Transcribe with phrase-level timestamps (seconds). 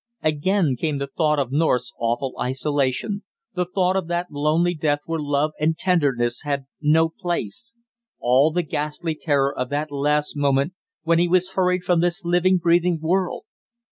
[0.23, 3.21] Again came the thought of North's awful isolation;
[3.53, 7.75] the thought of that lonely death where love and tenderness had no place;
[8.19, 12.57] all the ghastly terror of that last moment when he was hurried from this living
[12.57, 13.43] breathing world!